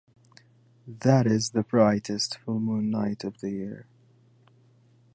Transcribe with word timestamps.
That 0.87 1.27
is 1.27 1.51
the 1.51 1.61
brightest 1.61 2.39
full 2.39 2.59
moon 2.59 2.89
night 2.89 3.23
of 3.23 3.39
the 3.39 3.51
year. 3.51 3.85